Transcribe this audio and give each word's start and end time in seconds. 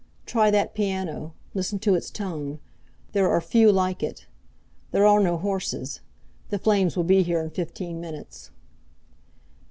Try 0.25 0.49
that 0.49 0.73
piano. 0.73 1.35
Listen 1.53 1.77
to 1.77 1.93
its 1.93 2.09
tone. 2.09 2.57
There 3.11 3.29
are 3.29 3.39
few 3.39 3.71
like 3.71 4.01
it. 4.01 4.25
There 4.89 5.05
are 5.05 5.19
no 5.19 5.37
horses. 5.37 5.99
The 6.49 6.57
flames 6.57 6.97
will 6.97 7.03
be 7.03 7.21
here 7.21 7.39
in 7.39 7.51
fifteen 7.51 8.01
minutes." 8.01 8.49